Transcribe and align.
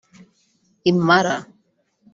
Imara 0.91 1.35